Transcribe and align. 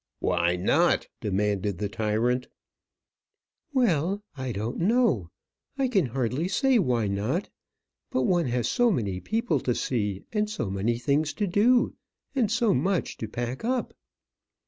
"Why 0.17 0.55
not?" 0.55 1.05
demanded 1.19 1.77
the 1.77 1.87
tyrant. 1.87 2.47
"Well, 3.71 4.23
I 4.35 4.51
don't 4.51 4.79
know. 4.79 5.29
I 5.77 5.87
can 5.89 6.07
hardly 6.07 6.47
say 6.47 6.79
why 6.79 7.07
not; 7.07 7.51
but 8.09 8.23
one 8.23 8.47
has 8.47 8.67
so 8.67 8.89
many 8.89 9.19
people 9.19 9.59
to 9.59 9.75
see, 9.75 10.23
and 10.33 10.49
so 10.49 10.71
many 10.71 10.97
things 10.97 11.33
to 11.33 11.45
do, 11.45 11.93
and 12.33 12.51
so 12.51 12.73
much 12.73 13.17
to 13.17 13.27
pack 13.27 13.63
up." 13.63 13.93